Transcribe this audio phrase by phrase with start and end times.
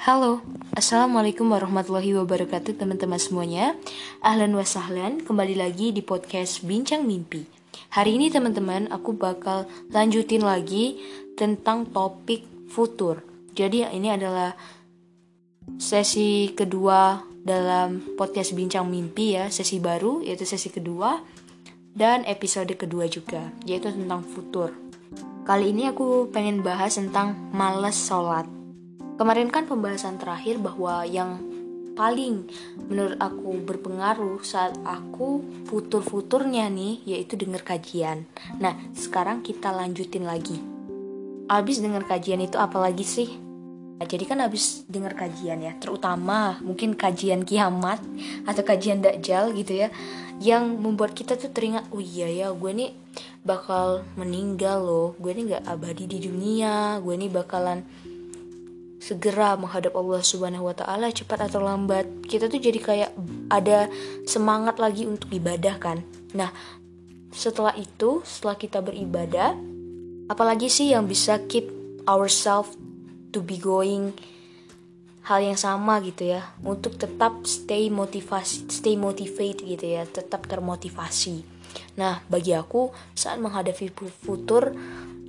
[0.00, 0.40] Halo,
[0.72, 3.76] Assalamualaikum warahmatullahi wabarakatuh teman-teman semuanya.
[4.24, 7.44] Ahlan wa sahlan, kembali lagi di podcast Bincang Mimpi.
[7.92, 10.96] Hari ini teman-teman aku bakal lanjutin lagi
[11.36, 13.20] tentang topik futur.
[13.52, 14.56] Jadi ini adalah
[15.76, 21.20] sesi kedua dalam podcast Bincang Mimpi ya Sesi baru, yaitu sesi kedua
[21.92, 24.72] Dan episode kedua juga, yaitu tentang futur.
[25.44, 28.59] Kali ini aku pengen bahas tentang males sholat
[29.20, 31.44] Kemarin kan pembahasan terakhir bahwa yang
[31.92, 32.48] paling
[32.88, 38.24] menurut aku berpengaruh saat aku futur-futurnya nih yaitu denger kajian.
[38.56, 40.56] Nah, sekarang kita lanjutin lagi.
[41.52, 43.28] Abis denger kajian itu apa lagi sih?
[44.00, 48.00] Nah, jadi kan abis denger kajian ya, terutama mungkin kajian kiamat
[48.48, 49.92] atau kajian dakjal gitu ya,
[50.40, 52.96] yang membuat kita tuh teringat, oh iya ya, gue nih
[53.44, 57.84] bakal meninggal loh, gue nih gak abadi di dunia, gue nih bakalan
[59.00, 62.06] segera menghadap Allah Subhanahu wa taala cepat atau lambat.
[62.28, 63.10] Kita tuh jadi kayak
[63.48, 63.88] ada
[64.28, 66.04] semangat lagi untuk ibadah kan.
[66.36, 66.52] Nah,
[67.32, 69.56] setelah itu, setelah kita beribadah,
[70.28, 71.66] apalagi sih yang bisa keep
[72.04, 72.76] ourselves
[73.34, 74.14] to be going
[75.30, 81.46] hal yang sama gitu ya untuk tetap stay motivasi stay motivate gitu ya tetap termotivasi
[81.94, 84.74] nah bagi aku saat menghadapi futur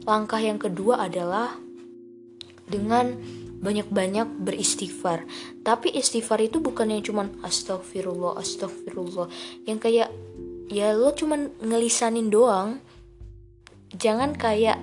[0.09, 1.53] langkah yang kedua adalah
[2.65, 3.13] dengan
[3.61, 5.23] banyak-banyak beristighfar.
[5.61, 9.29] Tapi istighfar itu bukan yang cuman astagfirullah, astagfirullah.
[9.69, 10.09] Yang kayak
[10.67, 12.81] ya lo cuman ngelisanin doang.
[13.93, 14.81] Jangan kayak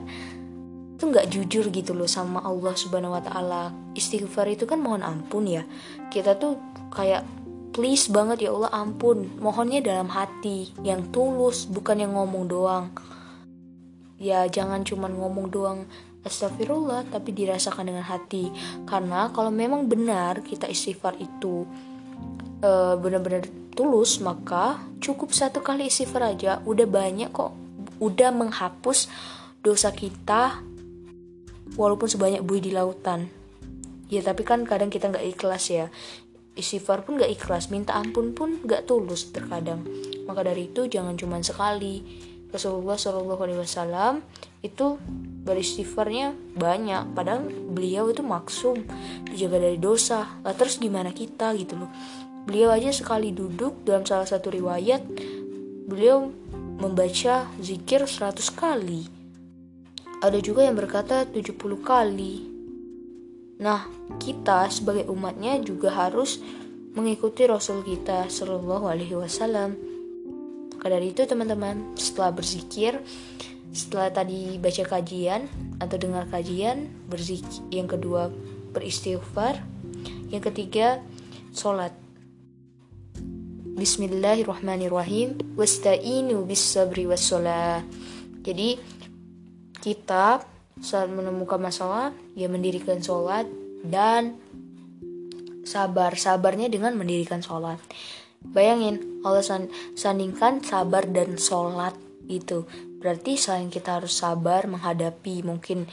[0.98, 3.74] itu nggak jujur gitu loh sama Allah Subhanahu wa taala.
[3.98, 5.66] Istighfar itu kan mohon ampun ya.
[6.10, 6.58] Kita tuh
[6.94, 7.26] kayak
[7.74, 9.26] please banget ya Allah ampun.
[9.42, 12.94] Mohonnya dalam hati yang tulus, bukan yang ngomong doang.
[14.18, 15.86] Ya jangan cuman ngomong doang
[16.28, 18.52] astagfirullah tapi dirasakan dengan hati.
[18.84, 21.64] Karena kalau memang benar kita istighfar itu
[22.62, 26.60] uh, benar-benar tulus maka cukup satu kali istighfar aja.
[26.62, 27.52] Udah banyak kok
[27.98, 29.10] udah menghapus
[29.58, 30.62] dosa kita
[31.74, 33.26] walaupun sebanyak buih di lautan.
[34.08, 35.86] Ya tapi kan kadang kita nggak ikhlas ya.
[36.58, 39.84] Istighfar pun nggak ikhlas minta ampun pun nggak tulus terkadang.
[40.26, 42.02] Maka dari itu jangan cuma sekali.
[42.48, 43.60] Rasulullah Shallallahu Alaihi
[44.64, 44.86] itu
[45.48, 47.16] beristighfarnya banyak.
[47.16, 48.84] Padahal beliau itu maksum
[49.24, 50.44] dijaga dari dosa.
[50.44, 51.90] Lah terus gimana kita gitu loh.
[52.44, 55.00] Beliau aja sekali duduk dalam salah satu riwayat
[55.88, 56.28] beliau
[56.76, 59.08] membaca zikir 100 kali.
[60.20, 62.44] Ada juga yang berkata 70 kali.
[63.58, 63.88] Nah
[64.20, 66.38] kita sebagai umatnya juga harus
[66.92, 69.78] mengikuti Rasul kita Shallallahu Alaihi Wasallam.
[70.78, 73.02] Maka dari itu teman-teman, setelah berzikir,
[73.72, 75.46] setelah tadi baca kajian
[75.78, 78.32] atau dengar kajian, berzikir, yang kedua
[78.72, 79.60] beristighfar,
[80.32, 81.00] yang ketiga
[81.52, 81.92] sholat.
[83.78, 85.54] Bismillahirrahmanirrahim.
[85.54, 87.30] Wasta'inu bis sabri was
[88.42, 88.74] Jadi
[89.78, 90.42] kita
[90.82, 93.46] saat menemukan masalah, ya mendirikan sholat
[93.86, 94.34] dan
[95.62, 96.18] sabar.
[96.18, 97.78] Sabarnya dengan mendirikan sholat.
[98.42, 99.46] Bayangin, Allah
[99.94, 101.94] sandingkan sabar dan sholat
[102.26, 102.66] itu.
[102.98, 105.86] Berarti selain kita harus sabar menghadapi mungkin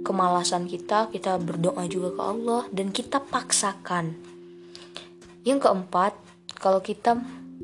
[0.00, 4.16] kemalasan kita, kita berdoa juga ke Allah dan kita paksakan.
[5.44, 6.16] Yang keempat,
[6.56, 7.20] kalau kita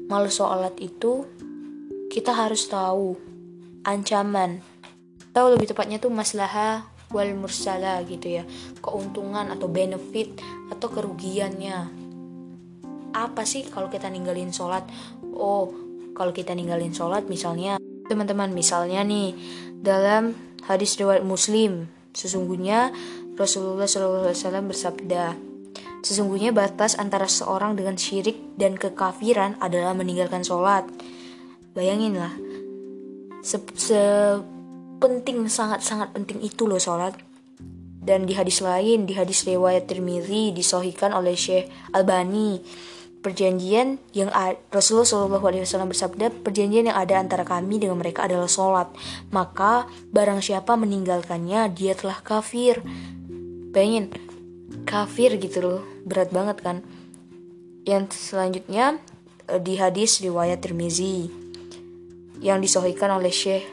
[0.08, 1.24] malas sholat itu,
[2.12, 3.16] kita harus tahu
[3.88, 4.60] ancaman.
[5.32, 8.44] Tahu lebih tepatnya tuh maslaha wal mursala gitu ya.
[8.84, 10.36] Keuntungan atau benefit
[10.68, 12.04] atau kerugiannya
[13.14, 14.82] apa sih kalau kita ninggalin sholat
[15.38, 15.70] oh
[16.18, 17.78] kalau kita ninggalin sholat misalnya
[18.08, 18.52] teman-teman.
[18.52, 19.36] Misalnya nih
[19.80, 22.94] dalam hadis riwayat muslim sesungguhnya
[23.34, 25.34] Rasulullah SAW bersabda
[26.04, 30.84] sesungguhnya batas antara seorang dengan syirik dan kekafiran adalah meninggalkan sholat.
[31.74, 32.30] Bayanginlah
[33.42, 34.00] se, se
[35.02, 37.16] penting sangat-sangat penting itu loh sholat.
[38.04, 42.60] Dan di hadis lain di hadis riwayat Tirmidzi disohikan oleh Syekh Albani
[43.24, 44.28] perjanjian yang
[44.68, 48.92] Rasulullah Wasallam bersabda perjanjian yang ada antara kami dengan mereka adalah sholat.
[49.32, 52.84] Maka barang siapa meninggalkannya dia telah kafir.
[53.72, 54.12] Bayangin
[54.84, 56.76] kafir gitu loh berat banget kan?
[57.88, 59.00] Yang selanjutnya
[59.48, 61.32] eh, di hadis riwayat Tirmizi
[62.44, 63.64] yang disohikan oleh Syekh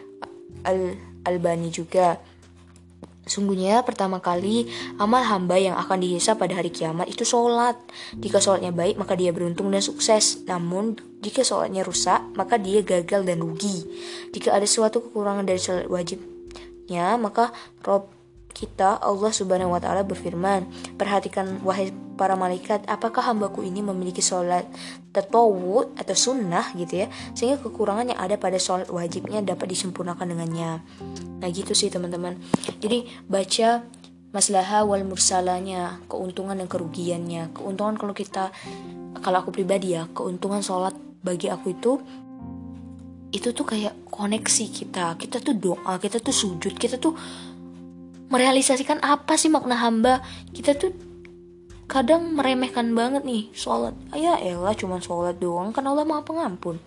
[0.64, 0.96] Al
[1.28, 2.24] Albani juga
[3.22, 4.66] Sungguhnya pertama kali
[4.98, 7.78] amal hamba yang akan dihisap pada hari kiamat itu sholat.
[8.18, 10.42] Jika sholatnya baik maka dia beruntung dan sukses.
[10.50, 13.86] Namun jika sholatnya rusak maka dia gagal dan rugi.
[14.34, 17.54] Jika ada suatu kekurangan dari sholat wajibnya maka
[17.86, 18.10] Rob
[18.52, 20.68] kita Allah Subhanahu wa taala berfirman,
[21.00, 24.70] "Perhatikan wahai para malaikat, apakah hambaku ini memiliki sholat
[25.10, 30.86] tatawu atau sunnah gitu ya, sehingga kekurangan yang ada pada sholat wajibnya dapat disempurnakan dengannya."
[31.42, 32.38] Nah, gitu sih teman-teman.
[32.78, 33.82] Jadi baca
[34.30, 37.58] maslaha wal mursalanya, keuntungan dan kerugiannya.
[37.58, 38.54] Keuntungan kalau kita
[39.18, 40.94] kalau aku pribadi ya, keuntungan sholat
[41.26, 41.98] bagi aku itu
[43.34, 45.18] itu tuh kayak koneksi kita.
[45.18, 47.18] Kita tuh doa, kita tuh sujud, kita tuh
[48.32, 50.24] merealisasikan apa sih makna hamba
[50.56, 50.96] kita tuh
[51.92, 53.92] kadang meremehkan banget nih sholat.
[54.16, 56.80] Ya elah cuma sholat doang kan Allah maha pengampun.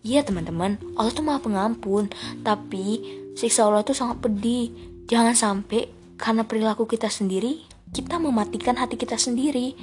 [0.00, 2.08] Iya teman-teman Allah tuh maha pengampun.
[2.40, 3.04] Tapi
[3.36, 4.72] siksa Allah tuh sangat pedih.
[5.12, 9.76] Jangan sampai karena perilaku kita sendiri kita mematikan hati kita sendiri.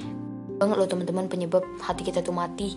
[0.58, 2.74] Banget loh teman-teman penyebab hati kita tuh mati.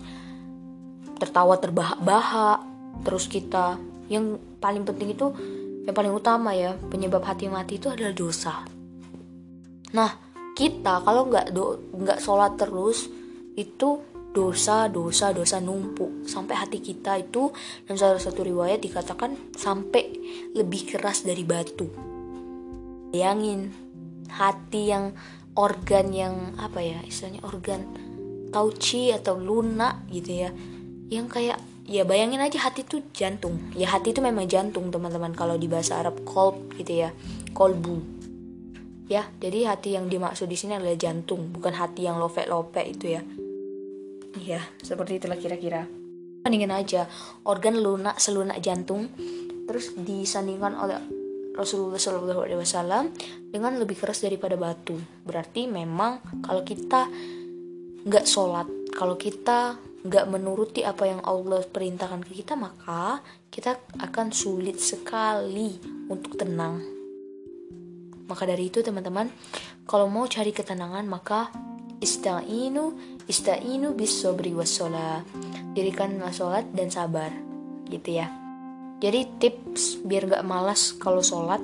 [1.18, 2.62] Tertawa terbahak-bahak.
[3.06, 3.78] Terus kita
[4.10, 5.30] yang paling penting itu
[5.84, 8.66] yang paling utama ya penyebab hati mati itu adalah dosa.
[9.94, 10.27] Nah
[10.58, 13.06] kita kalau nggak do nggak sholat terus
[13.54, 14.02] itu
[14.34, 17.54] dosa dosa dosa numpuk sampai hati kita itu.
[17.86, 20.10] Dan salah satu riwayat dikatakan sampai
[20.58, 21.86] lebih keras dari batu.
[23.14, 23.70] Bayangin
[24.34, 25.14] hati yang
[25.54, 27.80] organ yang apa ya istilahnya organ
[28.50, 30.50] tauci atau lunak gitu ya
[31.08, 31.58] yang kayak
[31.88, 33.62] ya bayangin aja hati itu jantung.
[33.78, 37.14] Ya hati itu memang jantung teman-teman kalau di bahasa Arab kolb gitu ya
[37.54, 38.17] kolbu
[39.08, 43.22] ya jadi hati yang dimaksud di sini adalah jantung bukan hati yang lope-lope itu ya.
[44.38, 45.88] Ya seperti itulah kira-kira.
[46.44, 47.08] Bandingin aja
[47.48, 49.10] organ lunak selunak jantung
[49.66, 51.00] terus disandingkan oleh
[51.58, 53.10] Rasulullah Shallallahu Alaihi Wasallam
[53.50, 54.94] dengan lebih keras daripada batu.
[55.26, 57.10] Berarti memang kalau kita
[58.06, 59.76] nggak sholat kalau kita
[60.06, 63.18] nggak menuruti apa yang Allah perintahkan ke kita maka
[63.50, 65.76] kita akan sulit sekali
[66.06, 66.97] untuk tenang
[68.28, 69.32] maka dari itu teman-teman
[69.88, 71.50] kalau mau cari ketenangan maka
[71.98, 72.94] ista'inu
[73.26, 75.24] ista'inu bis sobri wassola
[75.74, 77.32] dirikanlah sholat dan sabar
[77.88, 78.30] gitu ya
[79.02, 81.58] jadi tips biar nggak malas kalau sholat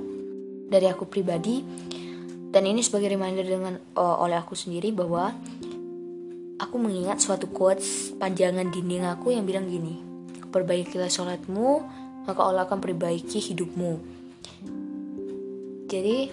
[0.66, 1.62] dari aku pribadi
[2.54, 5.34] dan ini sebagai reminder dengan uh, oleh aku sendiri bahwa
[6.54, 9.98] aku mengingat suatu quotes panjangan dinding aku yang bilang gini,
[10.54, 11.82] perbaikilah sholatmu,
[12.30, 13.92] maka Allah akan perbaiki hidupmu.
[15.90, 16.30] Jadi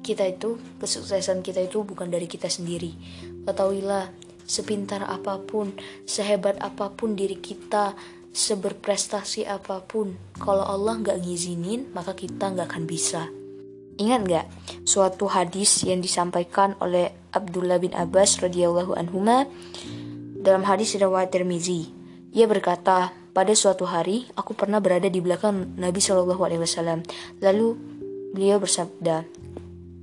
[0.00, 2.96] kita itu kesuksesan kita itu bukan dari kita sendiri.
[3.44, 4.10] Ketahuilah,
[4.44, 5.76] sepintar apa pun,
[6.08, 7.94] sehebat apa pun diri kita,
[8.30, 13.30] seberprestasi apa pun, kalau Allah nggak ngizinin, maka kita nggak akan bisa.
[14.00, 14.46] Ingat nggak
[14.88, 19.44] suatu hadis yang disampaikan oleh Abdullah bin Abbas radhiyallahu anhuma
[20.40, 21.92] dalam hadis riwayat Tirmizi.
[22.32, 27.04] Ia berkata, pada suatu hari aku pernah berada di belakang Nabi Shallallahu Alaihi Wasallam.
[27.44, 27.76] Lalu
[28.34, 29.26] beliau bersabda,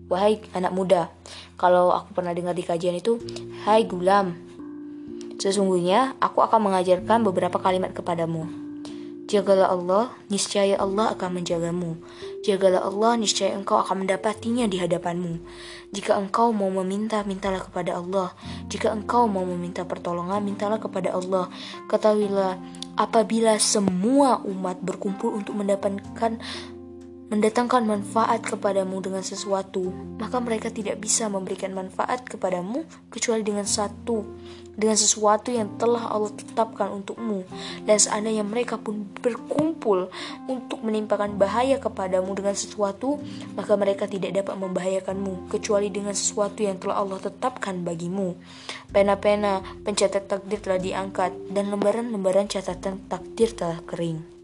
[0.07, 1.11] wahai anak muda,
[1.59, 3.19] kalau aku pernah dengar di kajian itu,
[3.67, 4.35] hai gulam,
[5.39, 8.67] sesungguhnya aku akan mengajarkan beberapa kalimat kepadamu.
[9.27, 11.99] Jagalah Allah, niscaya Allah akan menjagamu.
[12.47, 15.43] Jagalah Allah, niscaya engkau akan mendapatinya di hadapanmu.
[15.91, 18.31] Jika engkau mau meminta, mintalah kepada Allah.
[18.71, 21.51] Jika engkau mau meminta pertolongan, mintalah kepada Allah.
[21.91, 22.55] Ketahuilah,
[22.95, 26.39] apabila semua umat berkumpul untuk mendapatkan
[27.27, 34.23] mendatangkan manfaat kepadamu dengan sesuatu, maka mereka tidak bisa memberikan manfaat kepadamu kecuali dengan satu,
[34.79, 37.43] dengan sesuatu yang telah Allah tetapkan untukmu.
[37.83, 40.07] Dan seandainya mereka pun berkumpul
[40.47, 43.19] untuk menimpakan bahaya kepadamu dengan sesuatu,
[43.59, 48.39] maka mereka tidak dapat membahayakanmu kecuali dengan sesuatu yang telah Allah tetapkan bagimu.
[48.95, 54.36] Pena-pena pencatat takdir telah diangkat dan lembaran-lembaran catatan takdir telah kering.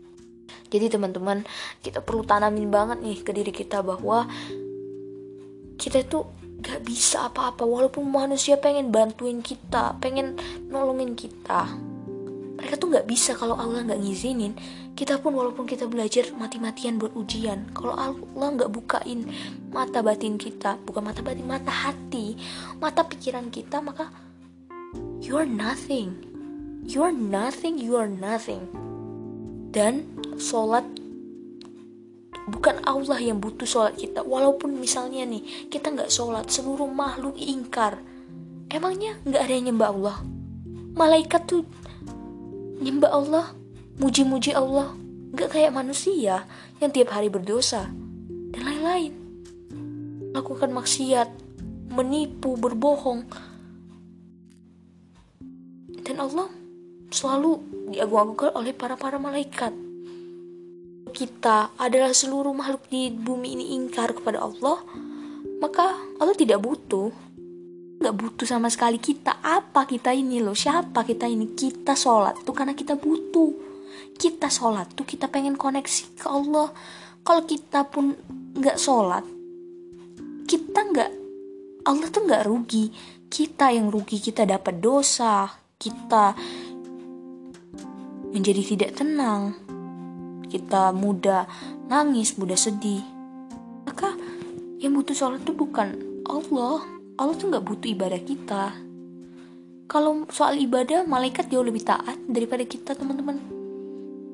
[0.70, 1.46] Jadi teman-teman
[1.82, 4.26] kita perlu tanamin banget nih ke diri kita bahwa
[5.78, 6.24] kita itu
[6.64, 10.40] gak bisa apa-apa walaupun manusia pengen bantuin kita, pengen
[10.72, 11.68] nolongin kita.
[12.56, 14.56] Mereka tuh gak bisa kalau Allah gak ngizinin.
[14.94, 19.26] Kita pun walaupun kita belajar mati-matian buat ujian, kalau Allah gak bukain
[19.74, 22.38] mata batin kita, bukan mata batin, mata hati,
[22.78, 24.08] mata pikiran kita, maka
[25.20, 26.14] you're nothing.
[26.86, 28.70] You're nothing, you're nothing.
[29.74, 30.86] Dan sholat
[32.48, 34.24] bukan Allah yang butuh sholat kita.
[34.24, 38.00] Walaupun misalnya nih kita nggak sholat seluruh makhluk ingkar.
[38.68, 40.18] Emangnya nggak ada yang nyembah Allah?
[40.94, 41.64] Malaikat tuh
[42.82, 43.46] nyembah Allah
[44.02, 44.96] muji-muji Allah.
[45.34, 46.46] Nggak kayak manusia
[46.78, 47.90] yang tiap hari berdosa
[48.54, 49.14] dan lain-lain.
[50.34, 51.30] Lakukan maksiat
[51.94, 53.26] menipu berbohong.
[56.04, 56.52] Dan Allah
[57.14, 57.62] selalu
[57.94, 59.93] diagung-agungkan oleh para para malaikat
[61.14, 64.82] kita adalah seluruh makhluk di bumi ini ingkar kepada Allah,
[65.62, 67.14] maka Allah tidak butuh.
[68.02, 69.40] Nggak butuh sama sekali kita.
[69.40, 70.58] Apa kita ini loh?
[70.58, 71.56] Siapa kita ini?
[71.56, 73.54] Kita sholat tuh karena kita butuh.
[74.18, 76.74] Kita sholat tuh kita pengen koneksi ke Allah.
[77.24, 78.12] Kalau kita pun
[78.60, 79.24] nggak sholat,
[80.44, 81.12] kita nggak
[81.88, 82.92] Allah tuh nggak rugi.
[83.32, 85.48] Kita yang rugi, kita dapat dosa,
[85.80, 86.36] kita
[88.34, 89.63] menjadi tidak tenang,
[90.54, 91.50] kita mudah
[91.90, 93.02] nangis, mudah sedih.
[93.90, 94.14] Maka
[94.78, 95.98] yang butuh sholat itu bukan
[96.30, 96.86] Allah.
[97.18, 98.64] Allah tuh nggak butuh ibadah kita.
[99.90, 103.42] Kalau soal ibadah, malaikat jauh lebih taat daripada kita, teman-teman.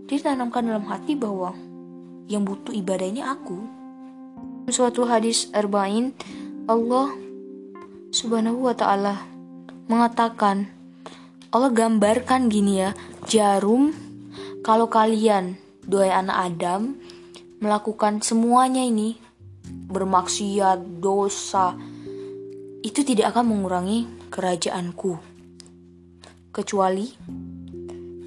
[0.07, 1.55] Dia tanamkan dalam hati bahwa
[2.27, 3.59] yang butuh ibadah ini aku.
[4.69, 6.13] Suatu hadis arba'in,
[6.69, 7.11] Allah
[8.13, 9.17] subhanahu wa ta'ala
[9.89, 10.69] mengatakan,
[11.49, 12.93] Allah gambarkan gini ya,
[13.25, 13.89] jarum
[14.61, 15.57] kalau kalian
[15.89, 16.93] dua anak Adam
[17.59, 19.17] melakukan semuanya ini
[19.65, 21.73] bermaksiat, dosa,
[22.85, 25.17] itu tidak akan mengurangi kerajaanku.
[26.53, 27.09] Kecuali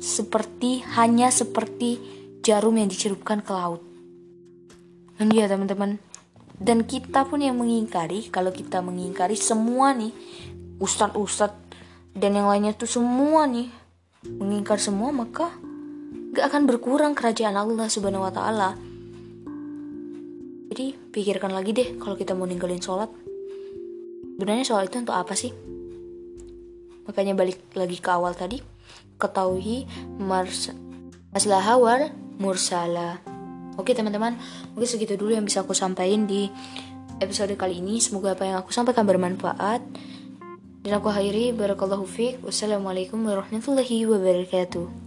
[0.03, 2.03] seperti hanya seperti
[2.43, 3.83] jarum yang dicelupkan ke laut.
[5.15, 6.03] Dan dia teman-teman,
[6.59, 10.11] dan kita pun yang mengingkari, kalau kita mengingkari semua nih,
[10.83, 11.63] ustadz-ustadz
[12.19, 13.71] dan yang lainnya tuh semua nih,
[14.27, 15.55] mengingkar semua maka
[16.33, 18.73] gak akan berkurang kerajaan Allah Subhanahu wa taala.
[20.73, 23.13] Jadi pikirkan lagi deh kalau kita mau ninggalin sholat.
[24.41, 25.53] Sebenarnya sholat itu untuk apa sih?
[27.05, 28.65] Makanya balik lagi ke awal tadi,
[29.21, 29.85] ketahui
[30.17, 30.73] mars
[31.31, 31.85] masalah
[32.41, 33.21] mursala.
[33.77, 34.37] Oke teman-teman,
[34.73, 36.49] mungkin segitu dulu yang bisa aku sampaikan di
[37.21, 38.01] episode kali ini.
[38.01, 39.81] Semoga apa yang aku sampaikan bermanfaat.
[40.83, 42.43] Dan aku akhiri, barakallahu fiqh.
[42.43, 45.02] Wassalamualaikum warahmatullahi wabarakatuh.